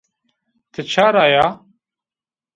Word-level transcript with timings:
Ti 0.71 0.81
ça 0.93 1.05
ra 1.15 1.23
ya? 1.33 1.45